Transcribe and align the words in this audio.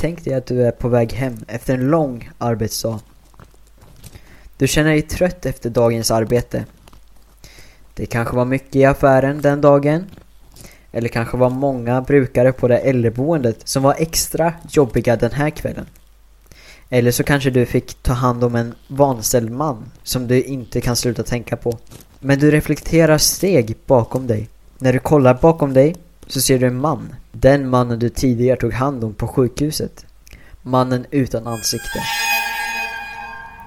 Tänk 0.00 0.24
dig 0.24 0.34
att 0.34 0.46
du 0.46 0.66
är 0.66 0.70
på 0.70 0.88
väg 0.88 1.12
hem 1.12 1.36
efter 1.48 1.74
en 1.74 1.90
lång 1.90 2.30
arbetsdag. 2.38 3.00
Du 4.56 4.66
känner 4.68 4.90
dig 4.90 5.02
trött 5.02 5.46
efter 5.46 5.70
dagens 5.70 6.10
arbete. 6.10 6.64
Det 7.94 8.06
kanske 8.06 8.36
var 8.36 8.44
mycket 8.44 8.76
i 8.76 8.84
affären 8.84 9.40
den 9.42 9.60
dagen. 9.60 10.04
Eller 10.92 11.08
kanske 11.08 11.36
var 11.36 11.50
många 11.50 12.00
brukare 12.00 12.52
på 12.52 12.68
det 12.68 12.78
äldreboendet 12.78 13.68
som 13.68 13.82
var 13.82 13.94
extra 13.98 14.52
jobbiga 14.70 15.16
den 15.16 15.32
här 15.32 15.50
kvällen. 15.50 15.86
Eller 16.88 17.10
så 17.10 17.24
kanske 17.24 17.50
du 17.50 17.66
fick 17.66 18.02
ta 18.02 18.12
hand 18.12 18.44
om 18.44 18.54
en 18.54 18.74
vanställd 18.88 19.50
man 19.50 19.90
som 20.02 20.26
du 20.26 20.42
inte 20.42 20.80
kan 20.80 20.96
sluta 20.96 21.22
tänka 21.22 21.56
på. 21.56 21.78
Men 22.20 22.38
du 22.38 22.50
reflekterar 22.50 23.18
steg 23.18 23.76
bakom 23.86 24.26
dig. 24.26 24.48
När 24.78 24.92
du 24.92 24.98
kollar 24.98 25.34
bakom 25.34 25.74
dig 25.74 25.94
så 26.28 26.40
ser 26.40 26.58
du 26.58 26.66
en 26.66 26.80
man. 26.80 27.14
Den 27.32 27.68
mannen 27.68 27.98
du 27.98 28.08
tidigare 28.08 28.56
tog 28.56 28.72
hand 28.72 29.04
om 29.04 29.14
på 29.14 29.26
sjukhuset. 29.26 30.06
Mannen 30.62 31.06
utan 31.10 31.46
ansikte. 31.46 31.98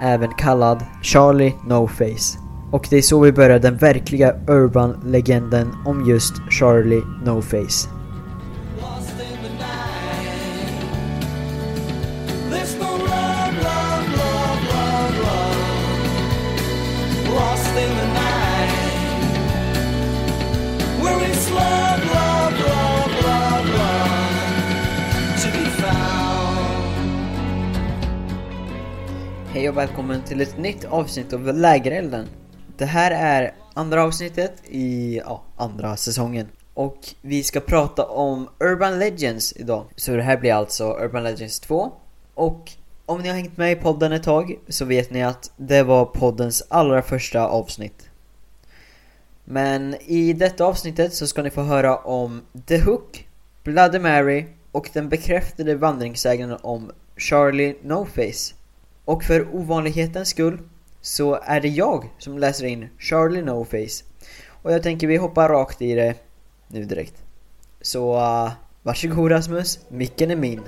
Även 0.02 0.34
kallad 0.34 0.86
Charlie 1.02 1.54
No 1.68 1.88
Face. 1.88 2.38
Och 2.72 2.88
det 2.90 2.98
är 2.98 3.02
så 3.02 3.20
vi 3.20 3.32
börjar 3.32 3.60
den 3.60 3.78
verkliga 3.78 4.36
urban-legenden 4.48 5.76
om 5.86 6.10
just 6.10 6.34
Charlie 6.50 7.04
No 7.26 7.42
Face. 7.42 8.01
Hej 29.54 29.70
och 29.70 29.78
välkommen 29.78 30.22
till 30.24 30.42
ett 30.42 30.58
nytt 30.58 30.86
avsnitt 30.86 31.34
av 31.34 31.54
Lägerelden. 31.54 32.28
Det 32.78 32.86
här 32.86 33.12
är 33.12 33.54
andra 33.74 34.04
avsnittet 34.04 34.54
i 34.70 35.18
ja, 35.18 35.44
andra 35.56 35.98
säsongen. 35.98 36.48
Och 36.74 36.98
vi 37.22 37.44
ska 37.44 37.60
prata 37.60 38.06
om 38.06 38.50
Urban 38.60 39.00
Legends 39.00 39.54
idag. 39.56 39.86
Så 39.96 40.12
det 40.12 40.22
här 40.22 40.38
blir 40.38 40.54
alltså 40.54 40.98
Urban 41.00 41.24
Legends 41.24 41.60
2. 41.60 41.92
Och 42.34 42.72
om 43.06 43.22
ni 43.22 43.30
har 43.30 43.36
hängt 43.36 43.58
med 43.58 43.72
i 43.72 43.76
podden 43.76 44.12
ett 44.12 44.24
tag 44.24 44.56
så 44.68 44.86
vet 44.86 45.12
ni 45.12 45.24
att 45.24 45.52
det 45.58 45.84
var 45.84 46.06
poddens 46.06 46.64
allra 46.70 47.02
första 47.02 47.48
avsnitt. 47.48 48.10
Men 49.46 49.96
i 50.06 50.34
detta 50.34 50.66
avsnittet 50.66 51.14
så 51.14 51.28
ska 51.28 51.42
ni 51.42 51.50
få 51.50 51.62
höra 51.62 51.98
om 51.98 52.42
The 52.68 52.78
Hook, 52.82 53.28
Bloody 53.64 54.00
Mary 54.00 54.46
och 54.72 54.90
den 54.94 55.10
bekräftade 55.10 55.76
vandringssägnen 55.76 56.58
om 56.62 56.92
Charlie 57.18 57.76
No 57.84 58.06
Face. 58.06 58.61
Och 59.06 59.24
för 59.24 59.56
ovanlighetens 59.56 60.30
skull 60.30 60.60
så 61.02 61.40
är 61.44 61.62
det 61.62 61.68
jag 61.68 62.10
som 62.18 62.38
läser 62.38 62.66
in 62.66 62.90
Charlie 63.00 63.42
No 63.42 63.66
Face. 63.66 64.04
Och 64.48 64.72
jag 64.72 64.84
tänker 64.84 65.08
vi 65.08 65.18
hoppar 65.18 65.50
rakt 65.50 65.82
i 65.82 65.96
det 65.96 66.16
nu 66.68 66.84
direkt. 66.84 67.24
Så 67.82 68.16
uh, 68.16 68.52
varsågod 68.82 69.32
Rasmus, 69.32 69.80
micken 69.90 70.32
är 70.32 70.36
min. 70.36 70.62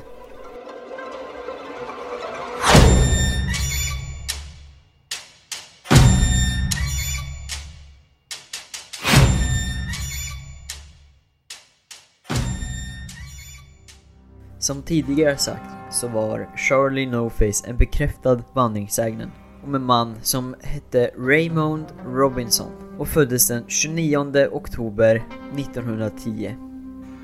Som 14.60 14.82
tidigare 14.82 15.38
sagt 15.38 15.83
så 15.94 16.08
var 16.08 16.50
Charlie 16.56 17.08
No 17.08 17.30
Face 17.30 17.68
en 17.68 17.78
bekräftad 17.78 18.40
vandringssägnen 18.54 19.32
om 19.64 19.76
en 19.76 19.84
man 19.84 20.16
som 20.22 20.56
hette 20.62 21.12
Raymond 21.18 21.86
Robinson 22.06 22.72
och 23.00 23.08
föddes 23.08 23.48
den 23.48 23.64
29 23.68 24.48
oktober 24.52 25.24
1910. 25.58 26.56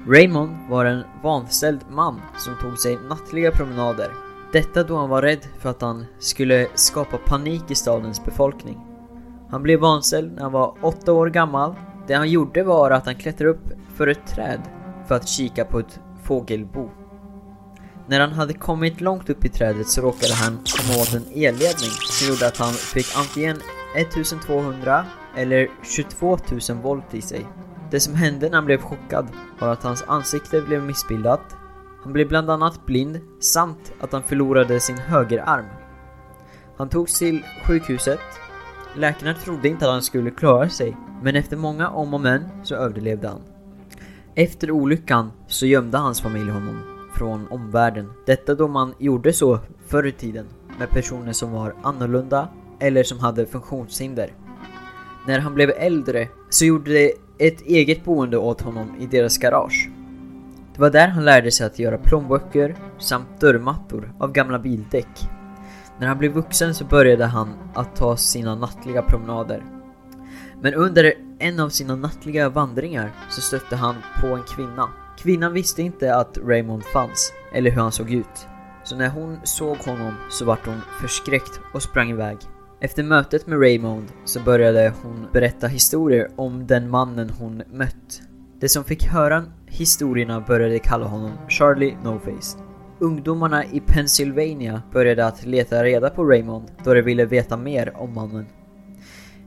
Raymond 0.08 0.52
var 0.70 0.86
en 0.86 1.04
vanställd 1.24 1.80
man 1.90 2.22
som 2.38 2.54
tog 2.62 2.80
sig 2.80 2.98
nattliga 3.10 3.52
promenader. 3.52 4.12
Detta 4.54 4.84
då 4.84 4.98
han 4.98 5.10
var 5.10 5.22
rädd 5.22 5.46
för 5.60 5.70
att 5.70 5.82
han 5.82 6.06
skulle 6.20 6.68
skapa 6.76 7.18
panik 7.18 7.72
i 7.72 7.76
stadens 7.76 8.26
befolkning. 8.26 8.78
Han 9.50 9.64
blev 9.64 9.80
vanställd 9.80 10.34
när 10.36 10.42
han 10.42 10.52
var 10.52 10.76
8 10.82 11.14
år 11.14 11.30
gammal. 11.30 11.76
Det 12.08 12.14
han 12.14 12.30
gjorde 12.30 12.64
var 12.64 12.92
att 12.92 13.06
han 13.06 13.16
klättrade 13.16 13.52
upp 13.52 13.72
för 13.96 14.08
ett 14.08 14.28
träd 14.28 14.62
för 15.08 15.16
att 15.16 15.28
kika 15.28 15.66
på 15.66 15.80
ett 15.80 16.00
fågelbo. 16.24 16.90
När 18.10 18.20
han 18.20 18.32
hade 18.32 18.54
kommit 18.54 19.02
långt 19.02 19.30
upp 19.30 19.46
i 19.46 19.50
trädet 19.50 19.88
så 19.88 20.02
råkade 20.02 20.34
han 20.34 20.52
komma 20.52 21.02
åt 21.02 21.14
en 21.14 21.26
elledning 21.32 21.92
som 21.92 22.28
gjorde 22.30 22.48
att 22.48 22.58
han 22.58 22.74
fick 22.74 23.18
antingen 23.18 23.58
1200 23.96 25.06
eller 25.36 25.68
22 25.84 26.38
000 26.70 26.78
volt 26.82 27.14
i 27.14 27.22
sig. 27.22 27.46
Det 27.92 28.00
som 28.00 28.16
hände 28.16 28.50
när 28.50 28.56
han 28.56 28.66
blev 28.66 28.82
chockad 28.82 29.28
var 29.60 29.68
att 29.68 29.84
hans 29.84 30.04
ansikte 30.08 30.62
blev 30.62 30.84
missbildat, 30.84 31.42
han 32.04 32.14
blev 32.14 32.28
bland 32.28 32.50
annat 32.50 32.86
blind 32.86 33.20
samt 33.40 33.92
att 34.00 34.12
han 34.12 34.24
förlorade 34.24 34.80
sin 34.80 34.98
högerarm. 34.98 35.66
Han 36.78 36.90
togs 36.90 37.20
till 37.20 37.44
sjukhuset. 37.66 38.20
Läkarna 38.96 39.34
trodde 39.34 39.68
inte 39.68 39.86
att 39.86 39.92
han 39.92 40.04
skulle 40.04 40.32
klara 40.32 40.70
sig, 40.70 40.98
men 41.24 41.36
efter 41.36 41.58
många 41.58 41.90
om 41.90 42.14
och 42.14 42.22
men 42.22 42.44
så 42.64 42.76
överlevde 42.76 43.28
han. 43.28 43.42
Efter 44.36 44.72
olyckan 44.72 45.32
så 45.48 45.66
gömde 45.66 45.98
hans 45.98 46.22
familj 46.22 46.52
honom 46.52 46.99
från 47.20 47.48
omvärlden. 47.48 48.12
Detta 48.26 48.56
då 48.56 48.68
man 48.68 48.94
gjorde 49.00 49.34
så 49.34 49.60
förr 49.88 50.08
i 50.08 50.12
tiden 50.12 50.46
med 50.80 50.90
personer 50.90 51.34
som 51.34 51.52
var 51.52 51.76
annorlunda 51.84 52.50
eller 52.80 53.04
som 53.04 53.20
hade 53.20 53.46
funktionshinder. 53.46 54.34
När 55.28 55.40
han 55.40 55.54
blev 55.54 55.72
äldre 55.78 56.28
så 56.50 56.66
gjorde 56.66 56.94
de 56.94 57.14
ett 57.38 57.62
eget 57.62 58.06
boende 58.06 58.38
åt 58.38 58.62
honom 58.62 58.96
i 59.00 59.06
deras 59.06 59.38
garage. 59.38 59.90
Det 60.74 60.82
var 60.82 60.90
där 60.90 61.08
han 61.08 61.26
lärde 61.26 61.52
sig 61.52 61.66
att 61.66 61.80
göra 61.80 61.98
plånböcker 61.98 62.76
samt 63.00 63.40
dörrmattor 63.40 64.14
av 64.20 64.32
gamla 64.32 64.60
bildäck. 64.60 65.30
När 66.00 66.08
han 66.08 66.18
blev 66.18 66.32
vuxen 66.32 66.76
så 66.76 66.86
började 66.86 67.26
han 67.26 67.54
att 67.74 67.96
ta 67.96 68.18
sina 68.18 68.56
nattliga 68.56 69.02
promenader. 69.02 69.64
Men 70.62 70.74
under 70.74 71.14
en 71.40 71.60
av 71.60 71.70
sina 71.70 71.96
nattliga 71.96 72.50
vandringar 72.50 73.12
så 73.30 73.42
stötte 73.42 73.76
han 73.76 73.96
på 74.22 74.28
en 74.28 74.44
kvinna. 74.44 74.90
Kvinnan 75.22 75.54
visste 75.54 75.82
inte 75.82 76.16
att 76.16 76.38
Raymond 76.38 76.84
fanns, 76.84 77.34
eller 77.54 77.72
hur 77.72 77.82
han 77.82 77.92
såg 77.92 78.12
ut. 78.12 78.48
Så 78.84 78.96
när 78.96 79.10
hon 79.10 79.38
såg 79.44 79.78
honom 79.78 80.14
så 80.30 80.46
vart 80.46 80.66
hon 80.66 80.82
förskräckt 81.02 81.60
och 81.74 81.84
sprang 81.84 82.10
iväg. 82.10 82.38
Efter 82.80 83.04
mötet 83.04 83.48
med 83.48 83.62
Raymond 83.62 84.08
så 84.26 84.40
började 84.40 84.94
hon 85.04 85.28
berätta 85.34 85.68
historier 85.68 86.32
om 86.36 86.68
den 86.68 86.90
mannen 86.90 87.30
hon 87.30 87.64
mött. 87.72 88.22
De 88.60 88.70
som 88.70 88.84
fick 88.84 89.08
höra 89.08 89.46
historierna 89.68 90.42
började 90.42 90.80
kalla 90.80 91.06
honom 91.06 91.32
Charlie 91.48 91.98
Noface. 92.04 92.58
Ungdomarna 93.00 93.66
i 93.66 93.80
Pennsylvania 93.80 94.82
började 94.94 95.26
att 95.26 95.46
leta 95.46 95.84
reda 95.84 96.10
på 96.10 96.24
Raymond 96.24 96.72
då 96.84 96.94
de 96.94 97.02
ville 97.02 97.26
veta 97.26 97.58
mer 97.58 97.98
om 97.98 98.14
mannen. 98.14 98.46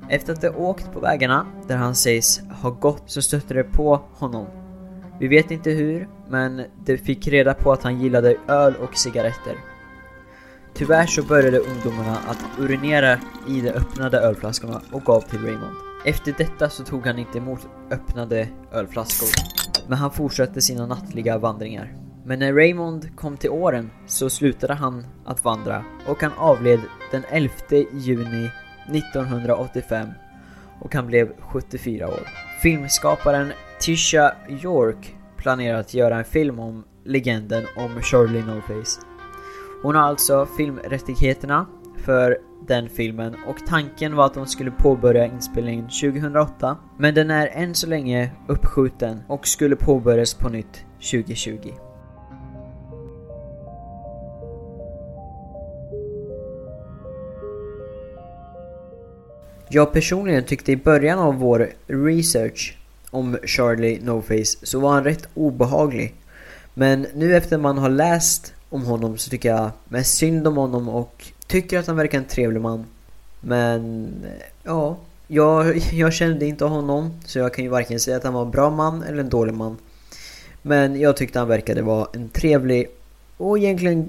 Efter 0.08 0.32
att 0.32 0.40
de 0.40 0.48
åkt 0.48 0.92
på 0.92 1.00
vägarna 1.00 1.46
där 1.68 1.76
han 1.76 1.94
sägs 1.94 2.40
ha 2.62 2.70
gått 2.70 3.02
så 3.06 3.22
stötte 3.22 3.54
de 3.54 3.64
på 3.64 4.00
honom. 4.12 4.61
Vi 5.22 5.28
vet 5.28 5.50
inte 5.50 5.70
hur, 5.70 6.08
men 6.28 6.64
de 6.84 6.98
fick 6.98 7.28
reda 7.28 7.54
på 7.54 7.72
att 7.72 7.82
han 7.82 8.00
gillade 8.00 8.36
öl 8.48 8.74
och 8.76 8.96
cigaretter. 8.96 9.56
Tyvärr 10.74 11.06
så 11.06 11.22
började 11.22 11.58
ungdomarna 11.58 12.18
att 12.28 12.44
urinera 12.58 13.18
i 13.48 13.60
de 13.60 13.70
öppnade 13.70 14.18
ölflaskorna 14.18 14.82
och 14.92 15.02
gav 15.02 15.20
till 15.20 15.38
Raymond. 15.38 15.76
Efter 16.04 16.34
detta 16.38 16.68
så 16.68 16.84
tog 16.84 17.06
han 17.06 17.18
inte 17.18 17.38
emot 17.38 17.68
öppnade 17.90 18.48
ölflaskor, 18.72 19.28
men 19.88 19.98
han 19.98 20.10
fortsatte 20.10 20.60
sina 20.60 20.86
nattliga 20.86 21.38
vandringar. 21.38 21.96
Men 22.24 22.38
när 22.38 22.52
Raymond 22.52 23.16
kom 23.16 23.36
till 23.36 23.50
åren 23.50 23.90
så 24.06 24.30
slutade 24.30 24.74
han 24.74 25.06
att 25.24 25.44
vandra 25.44 25.84
och 26.06 26.22
han 26.22 26.32
avled 26.36 26.80
den 27.10 27.22
11 27.30 27.54
juni 27.92 28.50
1985 28.88 30.08
och 30.80 30.94
han 30.94 31.06
blev 31.06 31.32
74 31.40 32.08
år. 32.08 32.28
Filmskaparen 32.62 33.52
Tisha 33.82 34.34
York 34.48 35.16
planerar 35.42 35.80
att 35.80 35.94
göra 35.94 36.18
en 36.18 36.24
film 36.24 36.58
om 36.58 36.84
legenden 37.04 37.64
om 37.76 38.02
Charlie 38.02 38.42
No 38.42 38.60
Face. 38.60 39.06
Hon 39.82 39.94
har 39.94 40.02
alltså 40.02 40.48
filmrättigheterna 40.56 41.66
för 42.04 42.38
den 42.68 42.88
filmen 42.88 43.36
och 43.46 43.56
tanken 43.66 44.16
var 44.16 44.26
att 44.26 44.34
de 44.34 44.46
skulle 44.46 44.70
påbörja 44.70 45.26
inspelningen 45.26 45.84
2008 45.84 46.76
men 46.98 47.14
den 47.14 47.30
är 47.30 47.46
än 47.46 47.74
så 47.74 47.86
länge 47.86 48.30
uppskjuten 48.48 49.20
och 49.28 49.46
skulle 49.46 49.76
påbörjas 49.76 50.34
på 50.34 50.48
nytt 50.48 50.84
2020. 51.10 51.72
Jag 59.68 59.92
personligen 59.92 60.44
tyckte 60.44 60.72
i 60.72 60.76
början 60.76 61.18
av 61.18 61.34
vår 61.34 61.68
research 61.86 62.81
om 63.12 63.38
Charlie 63.44 64.00
No 64.02 64.22
Face 64.22 64.66
så 64.66 64.80
var 64.80 64.92
han 64.92 65.04
rätt 65.04 65.28
obehaglig. 65.34 66.14
Men 66.74 67.06
nu 67.14 67.36
efter 67.36 67.58
man 67.58 67.78
har 67.78 67.88
läst 67.88 68.54
om 68.68 68.84
honom 68.84 69.18
så 69.18 69.30
tycker 69.30 69.48
jag 69.48 69.70
mest 69.88 70.16
synd 70.16 70.46
om 70.46 70.56
honom 70.56 70.88
och 70.88 71.24
tycker 71.46 71.78
att 71.78 71.86
han 71.86 71.96
verkar 71.96 72.18
en 72.18 72.24
trevlig 72.24 72.60
man. 72.60 72.86
Men 73.40 74.08
ja, 74.62 74.96
jag, 75.26 75.76
jag 75.92 76.12
kände 76.12 76.46
inte 76.46 76.64
honom 76.64 77.10
så 77.26 77.38
jag 77.38 77.54
kan 77.54 77.64
ju 77.64 77.70
varken 77.70 78.00
säga 78.00 78.16
att 78.16 78.24
han 78.24 78.34
var 78.34 78.42
en 78.42 78.50
bra 78.50 78.70
man 78.70 79.02
eller 79.02 79.18
en 79.18 79.28
dålig 79.28 79.54
man. 79.54 79.76
Men 80.62 81.00
jag 81.00 81.16
tyckte 81.16 81.38
han 81.38 81.48
verkade 81.48 81.82
vara 81.82 82.08
en 82.12 82.28
trevlig 82.28 82.86
och 83.36 83.58
egentligen 83.58 84.08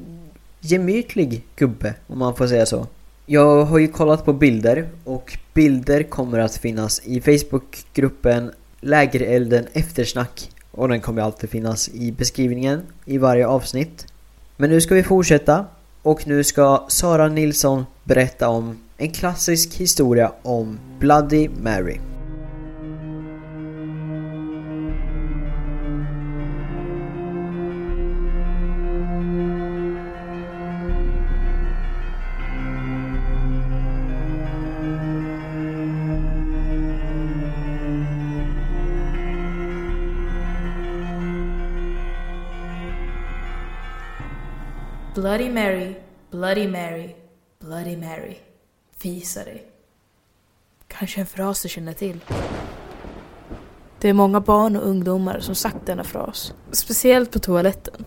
gemytlig 0.59 1.43
gubbe 1.55 1.93
om 2.07 2.19
man 2.19 2.35
får 2.35 2.47
säga 2.47 2.65
så. 2.65 2.87
Jag 3.25 3.65
har 3.65 3.79
ju 3.79 3.87
kollat 3.87 4.25
på 4.25 4.33
bilder 4.33 4.87
och 5.03 5.37
bilder 5.53 6.03
kommer 6.03 6.39
att 6.39 6.57
finnas 6.57 7.01
i 7.05 7.21
Facebookgruppen 7.21 8.51
Lägerelden 8.83 9.67
eftersnack 9.73 10.49
och 10.71 10.89
den 10.89 11.01
kommer 11.01 11.21
alltid 11.21 11.49
finnas 11.49 11.89
i 11.89 12.11
beskrivningen 12.11 12.81
i 13.05 13.17
varje 13.17 13.47
avsnitt. 13.47 14.07
Men 14.57 14.69
nu 14.69 14.81
ska 14.81 14.95
vi 14.95 15.03
fortsätta 15.03 15.65
och 16.01 16.27
nu 16.27 16.43
ska 16.43 16.85
Sara 16.87 17.27
Nilsson 17.27 17.85
berätta 18.03 18.49
om 18.49 18.77
en 18.97 19.11
klassisk 19.11 19.75
historia 19.75 20.31
om 20.41 20.79
Bloody 20.99 21.49
Mary. 21.63 21.99
Bloody 45.15 45.49
Mary, 45.49 45.95
Bloody 46.31 46.67
Mary, 46.67 47.15
Bloody 47.59 47.97
Mary. 47.97 48.35
Visa 49.01 49.43
dig. 49.43 49.65
Kanske 50.87 51.19
en 51.19 51.25
fras 51.25 51.61
du 51.61 51.69
känner 51.69 51.93
till. 51.93 52.19
Det 53.99 54.09
är 54.09 54.13
många 54.13 54.39
barn 54.39 54.75
och 54.75 54.87
ungdomar 54.87 55.39
som 55.39 55.55
sagt 55.55 55.85
denna 55.85 56.03
fras. 56.03 56.53
Speciellt 56.71 57.31
på 57.31 57.39
toaletten. 57.39 58.05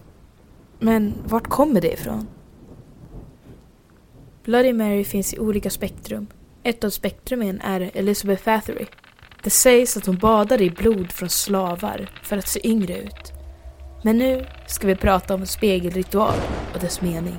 Men 0.79 1.15
vart 1.25 1.47
kommer 1.47 1.81
det 1.81 1.93
ifrån? 1.93 2.29
Bloody 4.45 4.73
Mary 4.73 5.05
finns 5.05 5.35
i 5.35 5.39
olika 5.39 5.71
spektrum. 5.71 6.27
Ett 6.63 6.85
av 6.85 6.91
spektrumen 6.91 7.61
är 7.61 7.91
Elizabeth 7.95 8.45
Bathory. 8.45 8.87
Det 9.43 9.51
sägs 9.51 9.97
att 9.97 10.07
hon 10.07 10.19
badade 10.19 10.65
i 10.65 10.71
blod 10.71 11.13
från 11.13 11.29
slavar 11.29 12.11
för 12.23 12.37
att 12.37 12.49
se 12.49 12.69
yngre 12.69 12.99
ut. 12.99 13.36
Men 14.07 14.19
nu 14.19 14.47
ska 14.67 14.87
vi 14.87 14.97
prata 14.97 15.35
om 15.35 15.41
en 15.41 15.47
spegelritual 15.47 16.35
och 16.75 16.81
dess 16.81 17.01
mening. 17.01 17.39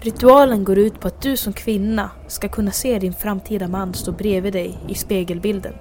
Ritualen 0.00 0.64
går 0.64 0.78
ut 0.78 1.00
på 1.00 1.08
att 1.08 1.22
du 1.22 1.36
som 1.36 1.52
kvinna 1.52 2.10
ska 2.26 2.48
kunna 2.48 2.70
se 2.70 2.98
din 2.98 3.14
framtida 3.14 3.68
man 3.68 3.94
stå 3.94 4.12
bredvid 4.12 4.52
dig 4.52 4.78
i 4.88 4.94
spegelbilden. 4.94 5.74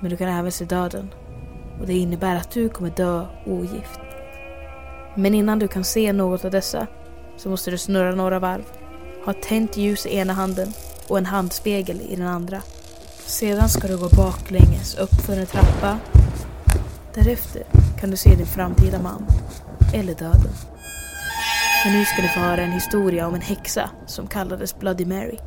Men 0.00 0.10
du 0.10 0.16
kan 0.16 0.28
även 0.28 0.52
se 0.52 0.64
döden. 0.64 1.10
Och 1.80 1.86
det 1.86 1.92
innebär 1.92 2.36
att 2.36 2.50
du 2.50 2.68
kommer 2.68 2.90
dö 2.90 3.26
ogift. 3.46 4.00
Men 5.14 5.34
innan 5.34 5.58
du 5.58 5.68
kan 5.68 5.84
se 5.84 6.12
något 6.12 6.44
av 6.44 6.50
dessa 6.50 6.86
så 7.36 7.48
måste 7.48 7.70
du 7.70 7.78
snurra 7.78 8.14
några 8.14 8.38
varv. 8.38 8.64
Ha 9.24 9.32
tänt 9.32 9.76
ljus 9.76 10.06
i 10.06 10.16
ena 10.16 10.32
handen 10.32 10.72
och 11.08 11.18
en 11.18 11.26
handspegel 11.26 12.00
i 12.00 12.16
den 12.16 12.26
andra. 12.26 12.62
Sedan 13.26 13.68
ska 13.68 13.88
du 13.88 13.98
gå 13.98 14.08
baklänges 14.16 14.98
upp 14.98 15.14
för 15.26 15.36
en 15.36 15.46
trappa. 15.46 15.98
Därefter 17.14 17.62
kan 18.00 18.10
du 18.10 18.16
se 18.16 18.34
din 18.34 18.46
framtida 18.46 19.02
man. 19.02 19.26
Eller 19.94 20.14
döden. 20.14 20.52
Men 21.84 21.98
nu 21.98 22.04
ska 22.04 22.22
du 22.22 22.28
få 22.28 22.40
höra 22.40 22.60
en 22.60 22.72
historia 22.72 23.26
om 23.26 23.34
en 23.34 23.40
häxa 23.40 23.90
som 24.06 24.26
kallades 24.26 24.78
Bloody 24.78 25.06
Mary. 25.06 25.38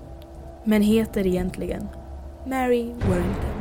Men 0.64 0.82
heter 0.82 1.28
egentligen 1.28 1.88
Mary 2.46 2.86
Warrington. 3.10 3.52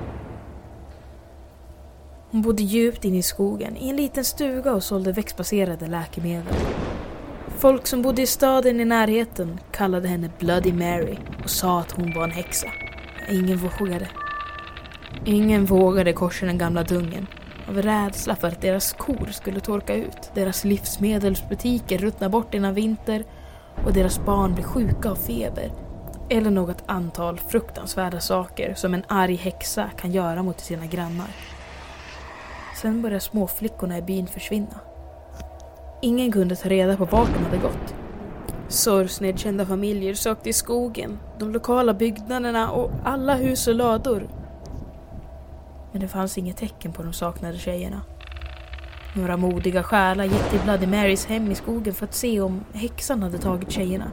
Hon 2.31 2.43
bodde 2.43 2.63
djupt 2.63 3.05
inne 3.05 3.19
i 3.19 3.23
skogen 3.23 3.77
i 3.77 3.89
en 3.89 3.97
liten 3.97 4.25
stuga 4.25 4.73
och 4.73 4.83
sålde 4.83 5.13
växtbaserade 5.13 5.87
läkemedel. 5.87 6.55
Folk 7.59 7.87
som 7.87 8.03
bodde 8.03 8.23
i 8.23 8.27
staden 8.27 8.81
i 8.81 8.85
närheten 8.85 9.61
kallade 9.73 10.09
henne 10.09 10.31
Bloody 10.39 10.73
Mary 10.73 11.17
och 11.45 11.51
sa 11.51 11.81
att 11.81 11.93
hon 11.93 12.13
var 12.15 12.25
en 12.25 12.31
häxa. 12.31 12.69
Ingen 13.31 13.59
vågade. 13.59 14.09
Ingen 15.25 15.65
vågade 15.65 16.13
korsa 16.13 16.47
den 16.47 16.59
gamla 16.59 16.83
dungen 16.83 17.27
av 17.69 17.83
rädsla 17.83 18.37
för 18.37 18.49
att 18.49 18.61
deras 18.61 18.93
kor 18.93 19.29
skulle 19.31 19.61
torka 19.61 19.95
ut, 19.95 20.31
deras 20.35 20.65
livsmedelsbutiker 20.65 21.99
ruttna 21.99 22.29
bort 22.29 22.55
innan 22.55 22.75
vinter 22.75 23.25
och 23.85 23.93
deras 23.93 24.25
barn 24.25 24.55
blir 24.55 24.65
sjuka 24.65 25.11
av 25.11 25.17
feber. 25.17 25.73
Eller 26.31 26.51
något 26.51 26.83
antal 26.87 27.39
fruktansvärda 27.39 28.21
saker 28.21 28.75
som 28.75 28.95
en 28.95 29.05
arg 29.09 29.37
häxa 29.37 29.91
kan 29.97 30.13
göra 30.13 30.43
mot 30.43 30.61
sina 30.61 30.87
grannar. 30.87 31.31
Sen 32.83 33.03
började 33.03 33.21
småflickorna 33.21 33.99
i 33.99 34.03
byn 34.03 34.27
försvinna. 34.27 34.81
Ingen 36.03 36.33
kunde 36.33 36.57
ta 36.57 36.69
reda 36.69 36.97
på 36.97 37.05
vart 37.05 37.35
de 37.35 37.45
hade 37.45 37.59
gått. 37.59 37.95
Sorgsnedkända 38.69 39.67
familjer 39.67 40.15
sökte 40.15 40.49
i 40.49 40.53
skogen, 40.53 41.19
de 41.39 41.53
lokala 41.53 41.95
byggnaderna 41.95 42.71
och 42.71 42.91
alla 43.05 43.35
hus 43.35 43.69
och 43.69 43.75
lador 43.75 44.29
men 45.97 46.01
det 46.01 46.09
fanns 46.09 46.39
inget 46.39 46.57
tecken 46.57 46.93
på 46.93 47.03
de 47.03 47.13
saknade 47.13 47.59
tjejerna. 47.59 48.03
Några 49.15 49.37
modiga 49.37 49.83
själar 49.83 50.25
gick 50.25 50.51
till 50.51 50.61
Bloody 50.61 50.87
Marys 50.87 51.27
hem 51.27 51.51
i 51.51 51.55
skogen 51.55 51.95
för 51.95 52.05
att 52.05 52.15
se 52.15 52.41
om 52.41 52.65
häxan 52.73 53.23
hade 53.23 53.39
tagit 53.39 53.71
tjejerna. 53.71 54.11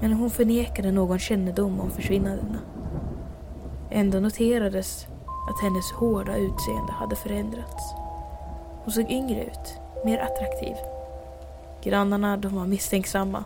Men 0.00 0.12
hon 0.12 0.30
förnekade 0.30 0.92
någon 0.92 1.18
kännedom 1.18 1.80
om 1.80 1.90
försvinnandena. 1.90 2.58
Ändå 3.90 4.20
noterades 4.20 5.06
att 5.50 5.62
hennes 5.62 5.92
hårda 5.92 6.36
utseende 6.36 6.92
hade 6.92 7.16
förändrats. 7.16 7.94
Hon 8.84 8.92
såg 8.92 9.10
yngre 9.10 9.44
ut, 9.44 9.78
mer 10.04 10.18
attraktiv. 10.18 10.76
Grannarna 11.82 12.36
de 12.36 12.54
var 12.54 12.66
misstänksamma, 12.66 13.44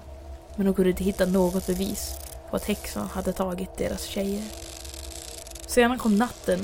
men 0.57 0.67
de 0.67 0.75
kunde 0.75 0.91
inte 0.91 1.05
hitta 1.05 1.27
något 1.27 1.67
bevis 1.67 2.19
på 2.51 2.57
att 2.57 2.65
häxan 2.65 3.09
hade 3.09 3.33
tagit 3.33 3.79
deras 3.79 4.03
tjejer. 4.03 4.66
Sedan 5.77 5.99
kom 5.99 6.17
natten 6.17 6.59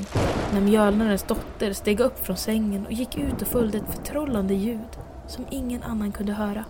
när 0.53 0.61
mjölnarens 0.61 1.23
dotter 1.23 1.73
steg 1.73 1.99
upp 1.99 2.25
från 2.25 2.37
sängen 2.37 2.85
och 2.85 2.91
gick 2.91 3.17
ut 3.17 3.41
och 3.41 3.47
följde 3.47 3.77
ett 3.77 3.95
förtrollande 3.95 4.53
ljud 4.53 4.97
som 5.27 5.45
ingen 5.49 5.83
annan 5.83 6.11
kunde 6.11 6.33
höra. 6.33 6.65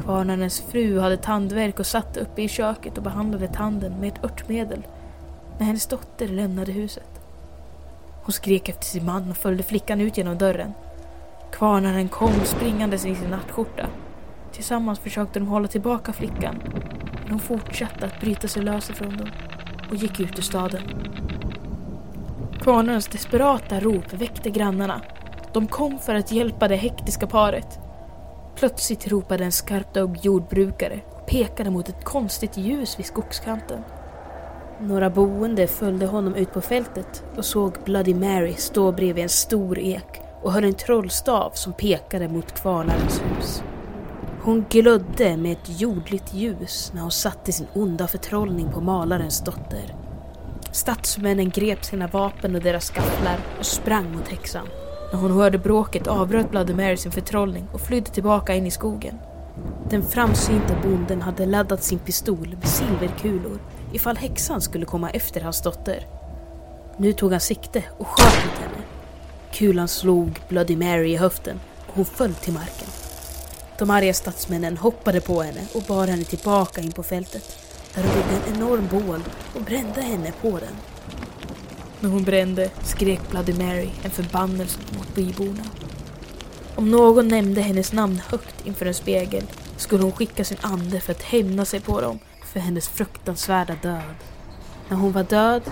Kvarnarens 0.00 0.60
fru 0.60 1.00
hade 1.00 1.16
tandvärk 1.16 1.78
och 1.78 1.86
satt 1.86 2.16
uppe 2.16 2.42
i 2.42 2.48
köket 2.48 2.96
och 2.96 3.02
behandlade 3.02 3.48
tanden 3.48 4.00
med 4.00 4.08
ett 4.08 4.24
örtmedel 4.24 4.86
när 5.58 5.66
hennes 5.66 5.86
dotter 5.86 6.28
lämnade 6.28 6.72
huset. 6.72 7.20
Hon 8.22 8.32
skrek 8.32 8.68
efter 8.68 8.84
sin 8.84 9.06
man 9.06 9.30
och 9.30 9.36
följde 9.36 9.62
flickan 9.62 10.00
ut 10.00 10.16
genom 10.16 10.38
dörren. 10.38 10.72
Kvarnaren 11.52 12.08
kom 12.08 12.44
springandes 12.44 13.06
i 13.06 13.14
sin 13.14 13.30
nattskjorta. 13.30 13.86
Tillsammans 14.52 14.98
försökte 14.98 15.38
de 15.38 15.48
hålla 15.48 15.68
tillbaka 15.68 16.12
flickan 16.12 16.62
men 17.22 17.30
hon 17.30 17.40
fortsatte 17.40 18.06
att 18.06 18.20
bryta 18.20 18.48
sig 18.48 18.62
lös 18.62 18.90
ifrån 18.90 19.16
dem 19.16 19.30
och 19.90 19.96
gick 19.96 20.20
ut 20.20 20.38
ur 20.38 20.42
staden. 20.42 20.82
Kvarnarnas 22.60 23.06
desperata 23.06 23.80
rop 23.80 24.12
väckte 24.12 24.50
grannarna. 24.50 25.00
De 25.52 25.66
kom 25.66 25.98
för 25.98 26.14
att 26.14 26.32
hjälpa 26.32 26.68
det 26.68 26.76
hektiska 26.76 27.26
paret. 27.26 27.78
Plötsligt 28.56 29.08
ropade 29.08 29.44
en 29.44 29.52
skarpögd 29.52 30.24
jordbrukare 30.24 31.00
och 31.10 31.26
pekade 31.26 31.70
mot 31.70 31.88
ett 31.88 32.04
konstigt 32.04 32.56
ljus 32.56 32.98
vid 32.98 33.06
skogskanten. 33.06 33.82
Några 34.80 35.10
boende 35.10 35.66
följde 35.66 36.06
honom 36.06 36.34
ut 36.34 36.52
på 36.52 36.60
fältet 36.60 37.24
och 37.36 37.44
såg 37.44 37.72
Bloody 37.84 38.14
Mary 38.14 38.54
stå 38.54 38.92
bredvid 38.92 39.22
en 39.22 39.28
stor 39.28 39.78
ek 39.78 40.20
och 40.42 40.52
höll 40.52 40.64
en 40.64 40.74
trollstav 40.74 41.50
som 41.54 41.72
pekade 41.72 42.28
mot 42.28 42.52
kvarnarens 42.52 43.22
hus. 43.22 43.62
Hon 44.48 44.64
glödde 44.70 45.36
med 45.36 45.52
ett 45.52 45.80
jordligt 45.80 46.34
ljus 46.34 46.92
när 46.94 47.02
hon 47.02 47.10
satte 47.10 47.52
sin 47.52 47.66
onda 47.74 48.08
förtrollning 48.08 48.72
på 48.72 48.80
malarens 48.80 49.44
dotter. 49.44 49.94
Stadsmännen 50.72 51.50
grep 51.50 51.84
sina 51.84 52.06
vapen 52.06 52.54
och 52.54 52.62
deras 52.62 52.90
skafflar 52.90 53.38
och 53.58 53.66
sprang 53.66 54.12
mot 54.12 54.28
häxan. 54.28 54.66
När 55.12 55.20
hon 55.20 55.30
hörde 55.30 55.58
bråket 55.58 56.06
avbröt 56.06 56.50
Bloody 56.50 56.74
Mary 56.74 56.96
sin 56.96 57.12
förtrollning 57.12 57.68
och 57.72 57.80
flydde 57.80 58.10
tillbaka 58.10 58.54
in 58.54 58.66
i 58.66 58.70
skogen. 58.70 59.18
Den 59.90 60.02
framsynta 60.02 60.74
bonden 60.82 61.22
hade 61.22 61.46
laddat 61.46 61.82
sin 61.82 61.98
pistol 61.98 62.56
med 62.60 62.68
silverkulor 62.68 63.58
ifall 63.92 64.16
häxan 64.16 64.60
skulle 64.60 64.86
komma 64.86 65.10
efter 65.10 65.40
hans 65.40 65.62
dotter. 65.62 66.06
Nu 66.96 67.12
tog 67.12 67.30
han 67.30 67.40
sikte 67.40 67.84
och 67.98 68.06
sköt 68.06 68.44
mot 68.46 68.58
henne. 68.58 68.84
Kulan 69.52 69.88
slog 69.88 70.40
Bloody 70.48 70.76
Mary 70.76 71.12
i 71.12 71.16
höften 71.16 71.60
och 71.86 71.96
hon 71.96 72.04
föll 72.04 72.34
till 72.34 72.52
marken. 72.52 73.07
De 73.78 73.90
arga 73.90 74.14
statsmännen 74.14 74.76
hoppade 74.76 75.20
på 75.20 75.42
henne 75.42 75.60
och 75.74 75.82
bar 75.82 76.06
henne 76.06 76.24
tillbaka 76.24 76.80
in 76.80 76.92
på 76.92 77.02
fältet 77.02 77.58
där 77.94 78.02
hon 78.02 78.12
byggde 78.12 78.46
en 78.46 78.56
enorm 78.56 78.88
bål 78.90 79.22
och 79.54 79.62
brände 79.62 80.00
henne 80.00 80.32
på 80.42 80.50
den. 80.50 80.74
När 82.00 82.10
hon 82.10 82.24
brände 82.24 82.70
skrek 82.82 83.20
Bloody 83.30 83.52
Mary 83.52 83.90
en 84.04 84.10
förbannelse 84.10 84.78
mot 84.98 85.14
byborna. 85.14 85.64
Om 86.74 86.90
någon 86.90 87.28
nämnde 87.28 87.60
hennes 87.60 87.92
namn 87.92 88.20
högt 88.28 88.66
inför 88.66 88.86
en 88.86 88.94
spegel 88.94 89.44
skulle 89.76 90.02
hon 90.02 90.12
skicka 90.12 90.44
sin 90.44 90.58
ande 90.60 91.00
för 91.00 91.12
att 91.12 91.22
hämna 91.22 91.64
sig 91.64 91.80
på 91.80 92.00
dem 92.00 92.18
för 92.52 92.60
hennes 92.60 92.88
fruktansvärda 92.88 93.74
död. 93.82 94.14
När 94.88 94.96
hon 94.96 95.12
var 95.12 95.22
död 95.22 95.62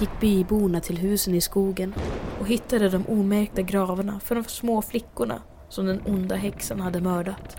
gick 0.00 0.20
byborna 0.20 0.80
till 0.80 0.98
husen 0.98 1.34
i 1.34 1.40
skogen 1.40 1.94
och 2.40 2.48
hittade 2.48 2.88
de 2.88 3.06
omärkta 3.08 3.62
gravarna 3.62 4.20
för 4.20 4.34
de 4.34 4.44
små 4.44 4.82
flickorna 4.82 5.42
som 5.74 5.86
den 5.86 6.02
onda 6.06 6.34
häxan 6.34 6.80
hade 6.80 7.00
mördat. 7.00 7.56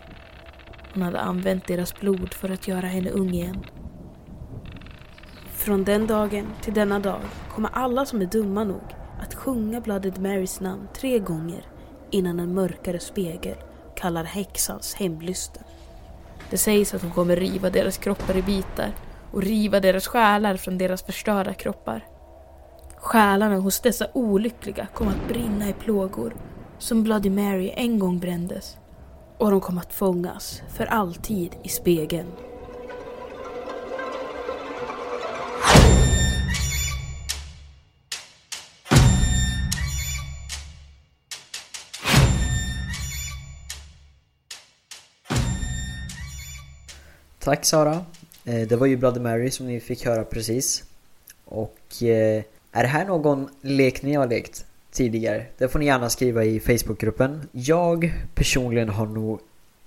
Hon 0.93 1.03
hade 1.03 1.19
använt 1.19 1.67
deras 1.67 2.00
blod 2.00 2.34
för 2.34 2.50
att 2.50 2.67
göra 2.67 2.88
henne 2.88 3.10
ung 3.10 3.34
igen. 3.34 3.65
Från 5.51 5.84
den 5.84 6.07
dagen 6.07 6.48
till 6.62 6.74
denna 6.74 7.00
dag 7.00 7.22
kommer 7.55 7.69
alla 7.74 8.05
som 8.05 8.22
är 8.22 8.25
dumma 8.25 8.63
nog 8.63 8.95
att 9.22 9.34
sjunga 9.34 9.81
Blooded 9.81 10.22
Marys 10.22 10.60
namn 10.60 10.88
tre 10.93 11.19
gånger 11.19 11.65
innan 12.12 12.39
en 12.39 12.53
mörkare 12.53 13.00
spegel 13.00 13.57
kallar 13.95 14.24
häxans 14.24 14.95
hemlysten. 14.95 15.63
Det 16.50 16.57
sägs 16.57 16.93
att 16.93 17.01
hon 17.01 17.12
kommer 17.12 17.36
riva 17.36 17.69
deras 17.69 17.98
kroppar 17.98 18.38
i 18.38 18.41
bitar 18.41 18.91
och 19.31 19.43
riva 19.43 19.79
deras 19.79 20.07
själar 20.07 20.57
från 20.57 20.77
deras 20.77 21.03
förstörda 21.03 21.53
kroppar. 21.53 22.07
Själarna 22.95 23.55
hos 23.55 23.79
dessa 23.79 24.07
olyckliga 24.13 24.88
kommer 24.93 25.12
att 25.12 25.27
brinna 25.27 25.69
i 25.69 25.74
plågor 25.74 26.34
som 26.79 27.03
Bloody 27.03 27.29
Mary 27.29 27.72
en 27.75 28.00
gång 28.00 28.20
brändes 28.20 28.77
och 29.38 29.51
de 29.51 29.62
kom 29.62 29.77
att 29.77 29.94
fångas 29.94 30.62
för 30.70 30.86
alltid 30.86 31.55
i 31.63 31.70
spegeln. 31.70 32.32
Tack 47.39 47.65
Sara. 47.65 48.05
Eh, 48.46 48.67
det 48.67 48.75
var 48.75 48.88
ju 48.88 48.98
Bloody 48.98 49.20
Mary 49.20 49.51
som 49.51 49.67
ni 49.67 49.79
fick 49.79 50.05
höra 50.05 50.24
precis. 50.24 50.84
Och 51.46 52.03
eh, 52.03 52.44
är 52.72 52.84
det 52.84 52.88
här 52.88 53.05
någon 53.05 53.50
lek 53.62 54.01
ni 54.01 54.13
har 54.13 54.27
lekt 54.27 54.65
tidigare? 54.96 55.46
Det 55.58 55.68
får 55.68 55.80
ni 55.80 55.86
gärna 55.86 56.10
skriva 56.10 56.44
i 56.44 56.60
Facebookgruppen. 56.60 57.42
Jag 57.52 58.14
personligen 58.36 58.90
har 58.90 59.06
nog 59.06 59.40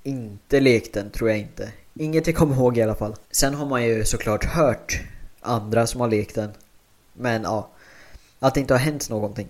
inte 0.03 0.61
lekt 0.61 0.95
den, 0.95 1.11
tror 1.11 1.31
jag 1.31 1.39
inte. 1.39 1.73
Inget 1.95 2.27
jag 2.27 2.37
kommer 2.37 2.55
ihåg 2.55 2.79
i 2.79 2.83
alla 2.83 2.95
fall. 2.95 3.15
Sen 3.31 3.55
har 3.55 3.67
man 3.67 3.85
ju 3.85 4.05
såklart 4.05 4.45
hört 4.45 5.01
andra 5.41 5.87
som 5.87 6.01
har 6.01 6.09
lekt 6.09 6.35
den. 6.35 6.51
Men 7.13 7.43
ja, 7.43 7.69
att 8.39 8.55
det 8.55 8.61
inte 8.61 8.75
har 8.75 8.79
hänt 8.79 9.11
någonting. 9.11 9.49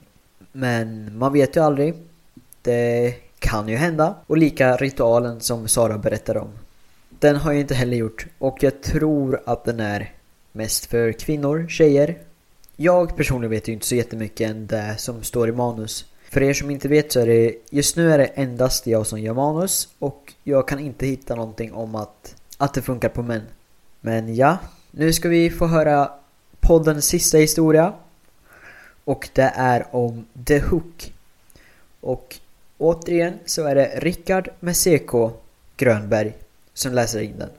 Men 0.53 1.19
man 1.19 1.33
vet 1.33 1.57
ju 1.57 1.61
aldrig. 1.61 1.95
Det 2.63 3.15
kan 3.39 3.69
ju 3.69 3.77
hända. 3.77 4.15
Och 4.27 4.37
lika 4.37 4.77
ritualen 4.77 5.41
som 5.41 5.69
Sara 5.69 5.99
berättade 5.99 6.41
om. 6.41 6.51
Den 7.09 7.37
har 7.37 7.53
jag 7.53 7.61
inte 7.61 7.75
heller 7.75 7.97
gjort 7.97 8.27
och 8.39 8.63
jag 8.63 8.83
tror 8.83 9.41
att 9.47 9.65
den 9.65 9.81
är 9.81 10.13
mest 10.53 10.87
för 10.87 11.13
kvinnor, 11.13 11.67
tjejer. 11.69 12.19
Jag 12.81 13.17
personligen 13.17 13.51
vet 13.51 13.69
ju 13.69 13.73
inte 13.73 13.87
så 13.87 13.95
jättemycket 13.95 14.51
än 14.51 14.67
det 14.67 14.95
som 14.99 15.23
står 15.23 15.49
i 15.49 15.53
manus. 15.53 16.07
För 16.31 16.43
er 16.43 16.55
som 16.55 16.71
inte 16.71 16.89
vet 16.89 17.13
så 17.13 17.21
är 17.21 17.27
det 17.27 17.55
just 17.71 17.97
nu 17.97 18.13
är 18.13 18.19
det 18.19 18.25
endast 18.25 18.87
jag 18.87 19.07
som 19.07 19.21
gör 19.21 19.35
manus 19.35 19.89
och 19.99 20.33
jag 20.45 20.69
kan 20.69 20.79
inte 20.79 21.07
hitta 21.07 21.35
någonting 21.35 21.73
om 21.73 21.95
att, 21.95 22.37
att 22.59 22.75
det 22.75 22.83
funkar 22.83 23.09
på 23.09 23.23
män. 23.23 23.43
Men 24.01 24.35
ja, 24.35 24.59
nu 24.91 25.13
ska 25.13 25.29
vi 25.29 25.51
få 25.51 25.67
höra 25.67 26.11
poddens 26.61 27.05
sista 27.07 27.39
historia. 27.39 27.93
Och 29.05 29.29
det 29.33 29.53
är 29.55 29.87
om 29.91 30.27
The 30.47 30.59
Hook. 30.59 31.13
Och 32.01 32.37
återigen 32.79 33.39
så 33.45 33.65
är 33.65 33.75
det 33.75 33.93
Rickard 33.97 34.49
med 34.61 34.77
CK 34.77 35.13
Grönberg 35.77 36.37
som 36.75 36.93
läser 36.93 37.21
in 37.21 37.39
den. 37.39 37.51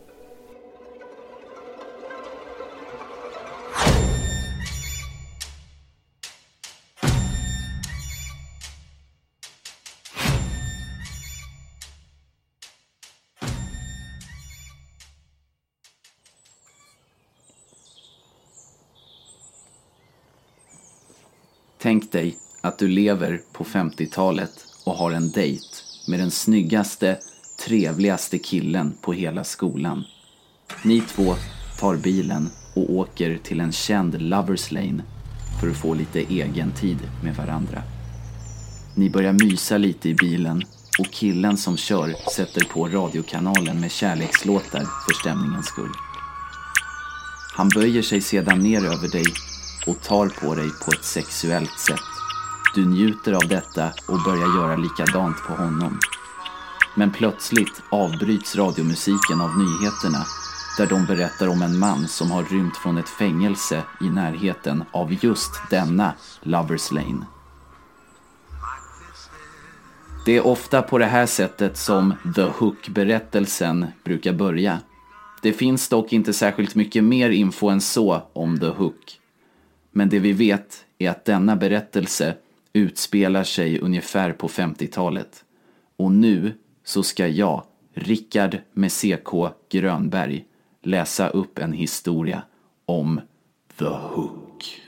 Tänk 21.81 22.11
dig 22.11 22.37
att 22.61 22.77
du 22.77 22.87
lever 22.87 23.41
på 23.53 23.63
50-talet 23.63 24.65
och 24.85 24.93
har 24.93 25.11
en 25.11 25.31
dejt 25.31 25.65
med 26.07 26.19
den 26.19 26.31
snyggaste, 26.31 27.19
trevligaste 27.65 28.37
killen 28.37 28.93
på 29.01 29.13
hela 29.13 29.43
skolan. 29.43 30.03
Ni 30.83 31.01
två 31.01 31.35
tar 31.79 31.95
bilen 31.95 32.49
och 32.75 32.93
åker 32.93 33.37
till 33.37 33.59
en 33.59 33.71
känd 33.71 34.21
lovers 34.21 34.71
lane 34.71 35.03
för 35.61 35.69
att 35.69 35.77
få 35.77 35.93
lite 35.93 36.19
egen 36.19 36.71
tid 36.71 36.97
med 37.23 37.35
varandra. 37.35 37.83
Ni 38.95 39.09
börjar 39.09 39.33
mysa 39.33 39.77
lite 39.77 40.09
i 40.09 40.13
bilen 40.13 40.61
och 40.99 41.11
killen 41.11 41.57
som 41.57 41.77
kör 41.77 42.15
sätter 42.35 42.65
på 42.65 42.87
radiokanalen 42.87 43.79
med 43.79 43.91
kärlekslåtar 43.91 44.79
för 44.79 45.13
stämningens 45.21 45.65
skull. 45.65 45.91
Han 47.55 47.69
böjer 47.69 48.01
sig 48.01 48.21
sedan 48.21 48.59
ner 48.59 48.85
över 48.85 49.11
dig 49.11 49.25
och 49.89 50.01
tar 50.01 50.29
på 50.29 50.55
dig 50.55 50.69
på 50.85 50.91
ett 50.91 51.03
sexuellt 51.03 51.79
sätt. 51.79 52.09
Du 52.75 52.85
njuter 52.85 53.33
av 53.33 53.47
detta 53.47 53.91
och 54.07 54.23
börjar 54.25 54.57
göra 54.57 54.75
likadant 54.75 55.37
på 55.47 55.53
honom. 55.53 55.99
Men 56.95 57.11
plötsligt 57.11 57.81
avbryts 57.91 58.55
radiomusiken 58.55 59.41
av 59.41 59.57
nyheterna 59.57 60.25
där 60.77 60.87
de 60.87 61.05
berättar 61.05 61.47
om 61.47 61.61
en 61.61 61.79
man 61.79 62.07
som 62.07 62.31
har 62.31 62.43
rymt 62.43 62.77
från 62.77 62.97
ett 62.97 63.09
fängelse 63.09 63.83
i 64.01 64.09
närheten 64.09 64.83
av 64.91 65.25
just 65.25 65.51
denna 65.69 66.13
Lovers 66.41 66.91
Lane. 66.91 67.25
Det 70.25 70.37
är 70.37 70.47
ofta 70.47 70.81
på 70.81 70.97
det 70.97 71.05
här 71.05 71.25
sättet 71.25 71.77
som 71.77 72.13
The 72.35 72.43
Hook-berättelsen 72.43 73.87
brukar 74.03 74.33
börja. 74.33 74.79
Det 75.41 75.53
finns 75.53 75.89
dock 75.89 76.13
inte 76.13 76.33
särskilt 76.33 76.75
mycket 76.75 77.03
mer 77.03 77.29
info 77.29 77.69
än 77.69 77.81
så 77.81 78.21
om 78.33 78.59
The 78.59 78.69
Hook. 78.69 79.18
Men 79.91 80.09
det 80.09 80.19
vi 80.19 80.33
vet 80.33 80.85
är 80.97 81.09
att 81.09 81.25
denna 81.25 81.55
berättelse 81.55 82.35
utspelar 82.73 83.43
sig 83.43 83.79
ungefär 83.79 84.31
på 84.31 84.47
50-talet. 84.47 85.45
Och 85.97 86.11
nu 86.11 86.53
så 86.83 87.03
ska 87.03 87.27
jag, 87.27 87.63
Rickard 87.93 88.57
med 88.73 88.91
CK 88.91 89.29
Grönberg, 89.69 90.45
läsa 90.81 91.29
upp 91.29 91.59
en 91.59 91.73
historia 91.73 92.43
om 92.85 93.21
The 93.77 93.85
Hook. 93.85 94.81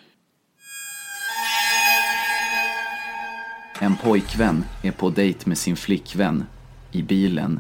En 3.80 3.96
pojkvän 3.96 4.64
är 4.84 4.92
på 4.92 5.10
dejt 5.10 5.50
med 5.50 5.58
sin 5.58 5.76
flickvän 5.76 6.46
i 6.92 7.02
bilen 7.02 7.60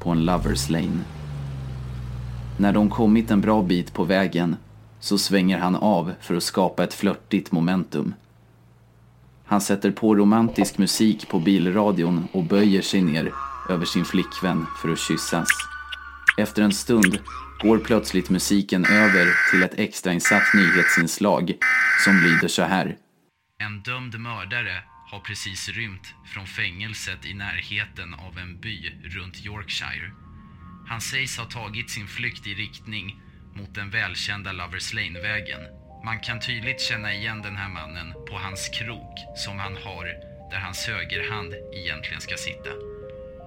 på 0.00 0.10
en 0.10 0.24
lovers 0.24 0.70
lane. 0.70 1.00
När 2.58 2.72
de 2.72 2.90
kommit 2.90 3.30
en 3.30 3.40
bra 3.40 3.62
bit 3.62 3.92
på 3.92 4.04
vägen 4.04 4.56
så 5.06 5.18
svänger 5.18 5.58
han 5.58 5.76
av 5.76 6.14
för 6.20 6.34
att 6.34 6.42
skapa 6.42 6.84
ett 6.84 6.94
flörtigt 6.94 7.52
momentum. 7.52 8.14
Han 9.44 9.60
sätter 9.60 9.90
på 9.90 10.14
romantisk 10.14 10.78
musik 10.78 11.28
på 11.28 11.40
bilradion 11.40 12.28
och 12.32 12.44
böjer 12.44 12.82
sig 12.82 13.02
ner 13.02 13.32
över 13.68 13.84
sin 13.84 14.04
flickvän 14.04 14.66
för 14.82 14.92
att 14.92 14.98
kyssas. 14.98 15.48
Efter 16.38 16.62
en 16.62 16.72
stund 16.72 17.18
går 17.62 17.78
plötsligt 17.78 18.30
musiken 18.30 18.84
över 18.84 19.50
till 19.50 19.62
ett 19.62 19.78
extrainsatt 19.78 20.54
nyhetsinslag 20.54 21.52
som 22.04 22.16
lyder 22.16 22.48
så 22.48 22.62
här. 22.62 22.96
En 23.58 23.82
dömd 23.82 24.20
mördare 24.20 24.82
har 25.10 25.20
precis 25.20 25.68
rymt 25.68 26.14
från 26.34 26.46
fängelset 26.46 27.26
i 27.26 27.34
närheten 27.34 28.14
av 28.14 28.38
en 28.38 28.60
by 28.60 28.92
runt 29.04 29.46
Yorkshire. 29.46 30.12
Han 30.86 31.00
sägs 31.00 31.38
ha 31.38 31.44
tagit 31.44 31.90
sin 31.90 32.06
flykt 32.06 32.46
i 32.46 32.54
riktning 32.54 33.20
mot 33.56 33.74
den 33.74 33.90
välkända 33.90 34.52
Lovers 34.52 34.94
Lane-vägen. 34.94 35.60
Man 36.04 36.18
kan 36.20 36.40
tydligt 36.40 36.80
känna 36.80 37.14
igen 37.14 37.42
den 37.42 37.56
här 37.56 37.68
mannen 37.68 38.08
på 38.28 38.34
hans 38.44 38.68
krok 38.68 39.14
som 39.36 39.58
han 39.58 39.76
har 39.84 40.04
där 40.50 40.60
hans 40.66 40.86
högerhand 40.86 41.54
egentligen 41.72 42.20
ska 42.20 42.36
sitta. 42.36 42.70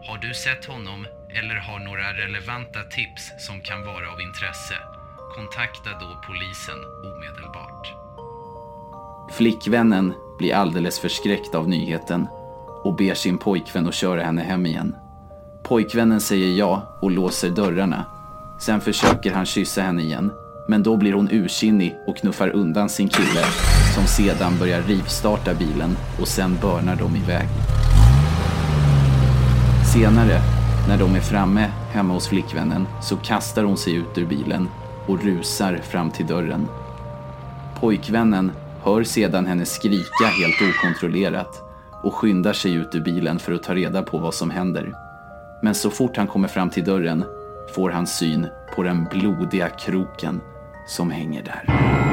Har 0.07 0.17
du 0.17 0.33
sett 0.33 0.65
honom 0.65 1.07
eller 1.37 1.55
har 1.55 1.79
några 1.79 2.13
relevanta 2.13 2.83
tips 2.83 3.23
som 3.45 3.61
kan 3.61 3.85
vara 3.85 4.11
av 4.13 4.21
intresse? 4.21 4.75
Kontakta 5.35 5.89
då 5.99 6.21
polisen 6.27 6.79
omedelbart. 7.13 7.85
Flickvännen 9.31 10.13
blir 10.37 10.53
alldeles 10.53 10.99
förskräckt 10.99 11.55
av 11.55 11.69
nyheten 11.69 12.27
och 12.83 12.95
ber 12.95 13.13
sin 13.13 13.37
pojkvän 13.37 13.87
att 13.87 13.95
köra 13.95 14.23
henne 14.23 14.41
hem 14.41 14.65
igen. 14.65 14.95
Pojkvännen 15.63 16.21
säger 16.21 16.57
ja 16.57 16.99
och 17.01 17.11
låser 17.11 17.49
dörrarna. 17.49 18.18
Sen 18.59 18.81
försöker 18.81 19.33
han 19.33 19.45
kyssa 19.45 19.81
henne 19.81 20.01
igen, 20.01 20.31
men 20.67 20.83
då 20.83 20.97
blir 20.97 21.13
hon 21.13 21.29
ursinnig 21.31 21.97
och 22.07 22.17
knuffar 22.17 22.49
undan 22.49 22.89
sin 22.89 23.09
kille 23.09 23.43
som 23.95 24.05
sedan 24.05 24.57
börjar 24.59 24.81
rivstarta 24.81 25.53
bilen 25.53 25.97
och 26.21 26.27
sen 26.27 26.57
börnar 26.61 26.95
de 26.95 27.15
iväg. 27.15 27.47
Senare, 29.93 30.41
när 30.87 30.97
de 30.97 31.15
är 31.15 31.19
framme 31.19 31.71
hemma 31.91 32.13
hos 32.13 32.27
flickvännen, 32.27 32.87
så 33.01 33.17
kastar 33.17 33.63
hon 33.63 33.77
sig 33.77 33.95
ut 33.95 34.17
ur 34.17 34.25
bilen 34.25 34.67
och 35.07 35.23
rusar 35.23 35.77
fram 35.77 36.11
till 36.11 36.27
dörren. 36.27 36.67
Pojkvännen 37.79 38.51
hör 38.83 39.03
sedan 39.03 39.45
henne 39.45 39.65
skrika 39.65 40.25
helt 40.25 40.75
okontrollerat 40.75 41.63
och 42.03 42.13
skyndar 42.13 42.53
sig 42.53 42.73
ut 42.73 42.95
ur 42.95 43.01
bilen 43.01 43.39
för 43.39 43.53
att 43.53 43.63
ta 43.63 43.75
reda 43.75 44.03
på 44.03 44.17
vad 44.17 44.33
som 44.33 44.49
händer. 44.49 44.93
Men 45.61 45.75
så 45.75 45.89
fort 45.89 46.17
han 46.17 46.27
kommer 46.27 46.47
fram 46.47 46.69
till 46.69 46.83
dörren 46.83 47.23
får 47.75 47.89
han 47.89 48.07
syn 48.07 48.47
på 48.75 48.83
den 48.83 49.05
blodiga 49.05 49.69
kroken 49.69 50.41
som 50.87 51.11
hänger 51.11 51.43
där. 51.43 52.08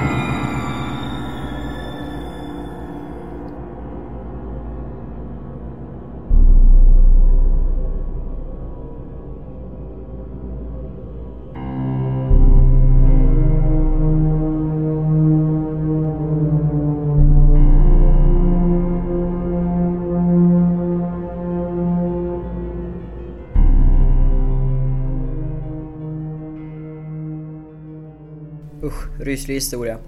Ryslig 29.26 29.54
historia. 29.54 29.98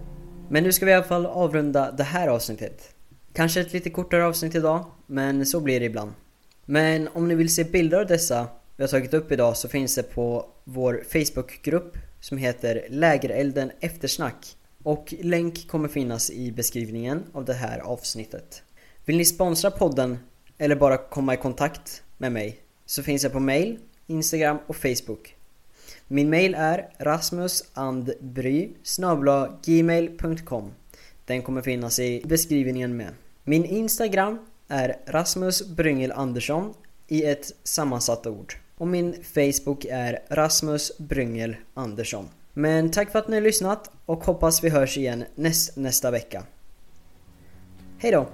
Men 0.51 0.65
nu 0.65 0.73
ska 0.73 0.87
vi 0.87 0.93
i 0.93 0.95
alla 0.95 1.05
fall 1.05 1.27
avrunda 1.27 1.93
det 1.93 2.03
här 2.03 2.29
avsnittet. 2.29 2.95
Kanske 3.33 3.61
ett 3.61 3.73
lite 3.73 3.91
kortare 3.91 4.27
avsnitt 4.27 4.55
idag, 4.55 4.85
men 5.07 5.47
så 5.47 5.61
blir 5.61 5.81
det 5.81 5.87
ibland. 5.87 6.13
Men 6.65 7.09
om 7.09 7.29
ni 7.29 7.35
vill 7.35 7.55
se 7.55 7.65
bilder 7.65 8.01
av 8.01 8.07
dessa 8.07 8.49
vi 8.77 8.83
har 8.85 8.89
tagit 8.89 9.15
upp 9.15 9.33
idag 9.33 9.57
så 9.57 9.69
finns 9.69 9.95
det 9.95 10.03
på 10.03 10.47
vår 10.65 11.05
Facebookgrupp 11.09 11.99
som 12.21 12.39
heter 12.39 12.87
Lägerelden 12.89 13.71
Eftersnack. 13.81 14.57
Och 14.83 15.15
länk 15.21 15.69
kommer 15.69 15.89
finnas 15.89 16.31
i 16.31 16.53
beskrivningen 16.53 17.25
av 17.33 17.45
det 17.45 17.55
här 17.55 17.79
avsnittet. 17.79 18.63
Vill 19.05 19.17
ni 19.17 19.25
sponsra 19.25 19.71
podden 19.71 20.19
eller 20.59 20.77
bara 20.77 20.97
komma 20.97 21.35
i 21.35 21.37
kontakt 21.37 22.03
med 22.19 22.33
mig 22.33 22.59
så 22.87 23.03
finns 23.03 23.23
jag 23.23 23.33
på 23.33 23.41
mail, 23.41 23.79
Instagram 24.07 24.59
och 24.67 24.77
Facebook. 24.77 25.38
Min 26.11 26.31
mail 26.31 26.55
är 26.55 26.89
rasmusandbry 26.99 28.69
gmail.com 29.65 30.73
Den 31.25 31.43
kommer 31.43 31.63
finnas 31.63 31.99
i 31.99 32.23
beskrivningen 32.25 32.97
med. 32.97 33.09
Min 33.45 33.65
Instagram 33.65 34.39
är 34.69 34.97
Rasmus 35.07 35.67
Bryngel 35.67 36.13
Andersson 36.13 36.75
i 37.09 37.25
ett 37.25 37.53
sammansatt 37.65 38.27
ord. 38.27 38.55
Och 38.77 38.89
min 38.89 39.15
Facebook 39.23 39.85
är 39.85 40.19
Rasmus 40.29 40.99
Bryngel 40.99 41.57
Andersson. 41.75 42.29
Men 42.53 42.91
tack 42.91 43.13
för 43.13 43.19
att 43.19 43.29
ni 43.29 43.37
har 43.37 43.43
lyssnat 43.43 43.91
och 44.07 44.25
hoppas 44.25 44.65
vi 44.65 44.69
hörs 44.69 44.99
igen 44.99 45.25
näst, 45.35 45.77
nästa 45.77 46.11
vecka. 46.11 46.43
Hej 47.99 48.13
då! 48.13 48.27